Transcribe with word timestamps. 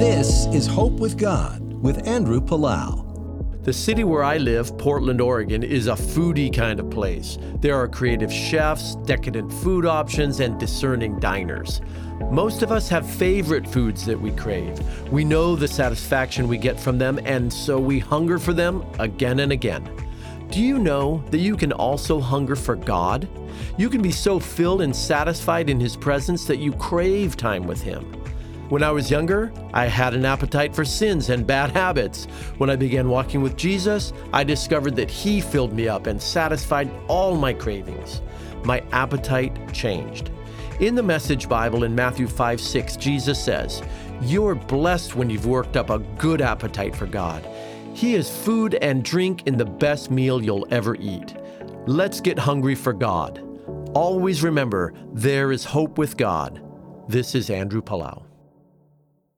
This 0.00 0.46
is 0.46 0.66
Hope 0.66 0.94
with 0.94 1.18
God 1.18 1.60
with 1.60 2.08
Andrew 2.08 2.40
Palau. 2.40 3.62
The 3.64 3.72
city 3.74 4.02
where 4.02 4.24
I 4.24 4.38
live, 4.38 4.78
Portland, 4.78 5.20
Oregon, 5.20 5.62
is 5.62 5.88
a 5.88 5.92
foodie 5.92 6.50
kind 6.50 6.80
of 6.80 6.88
place. 6.88 7.36
There 7.56 7.76
are 7.76 7.86
creative 7.86 8.32
chefs, 8.32 8.94
decadent 9.04 9.52
food 9.52 9.84
options, 9.84 10.40
and 10.40 10.58
discerning 10.58 11.20
diners. 11.20 11.82
Most 12.30 12.62
of 12.62 12.72
us 12.72 12.88
have 12.88 13.06
favorite 13.06 13.68
foods 13.68 14.06
that 14.06 14.18
we 14.18 14.30
crave. 14.30 14.80
We 15.12 15.22
know 15.22 15.54
the 15.54 15.68
satisfaction 15.68 16.48
we 16.48 16.56
get 16.56 16.80
from 16.80 16.96
them, 16.96 17.20
and 17.26 17.52
so 17.52 17.78
we 17.78 17.98
hunger 17.98 18.38
for 18.38 18.54
them 18.54 18.82
again 18.98 19.40
and 19.40 19.52
again. 19.52 19.86
Do 20.50 20.62
you 20.62 20.78
know 20.78 21.22
that 21.30 21.40
you 21.40 21.58
can 21.58 21.72
also 21.72 22.20
hunger 22.20 22.56
for 22.56 22.74
God? 22.74 23.28
You 23.76 23.90
can 23.90 24.00
be 24.00 24.12
so 24.12 24.40
filled 24.40 24.80
and 24.80 24.96
satisfied 24.96 25.68
in 25.68 25.78
His 25.78 25.94
presence 25.94 26.46
that 26.46 26.56
you 26.56 26.72
crave 26.72 27.36
time 27.36 27.66
with 27.66 27.82
Him. 27.82 28.19
When 28.70 28.84
I 28.84 28.92
was 28.92 29.10
younger, 29.10 29.52
I 29.74 29.86
had 29.86 30.14
an 30.14 30.24
appetite 30.24 30.76
for 30.76 30.84
sins 30.84 31.28
and 31.28 31.44
bad 31.44 31.72
habits. 31.72 32.26
When 32.58 32.70
I 32.70 32.76
began 32.76 33.08
walking 33.08 33.42
with 33.42 33.56
Jesus, 33.56 34.12
I 34.32 34.44
discovered 34.44 34.94
that 34.94 35.10
He 35.10 35.40
filled 35.40 35.72
me 35.72 35.88
up 35.88 36.06
and 36.06 36.22
satisfied 36.22 36.88
all 37.08 37.34
my 37.34 37.52
cravings. 37.52 38.22
My 38.62 38.80
appetite 38.92 39.74
changed. 39.74 40.30
In 40.78 40.94
the 40.94 41.02
Message 41.02 41.48
Bible 41.48 41.82
in 41.82 41.96
Matthew 41.96 42.28
5 42.28 42.60
6, 42.60 42.96
Jesus 42.96 43.44
says, 43.44 43.82
You're 44.22 44.54
blessed 44.54 45.16
when 45.16 45.30
you've 45.30 45.46
worked 45.46 45.76
up 45.76 45.90
a 45.90 45.98
good 45.98 46.40
appetite 46.40 46.94
for 46.94 47.06
God. 47.06 47.44
He 47.92 48.14
is 48.14 48.30
food 48.30 48.76
and 48.76 49.04
drink 49.04 49.48
in 49.48 49.56
the 49.56 49.64
best 49.64 50.12
meal 50.12 50.40
you'll 50.40 50.68
ever 50.70 50.94
eat. 50.94 51.34
Let's 51.88 52.20
get 52.20 52.38
hungry 52.38 52.76
for 52.76 52.92
God. 52.92 53.42
Always 53.94 54.44
remember, 54.44 54.94
there 55.12 55.50
is 55.50 55.64
hope 55.64 55.98
with 55.98 56.16
God. 56.16 56.62
This 57.08 57.34
is 57.34 57.50
Andrew 57.50 57.82
Palau. 57.82 58.29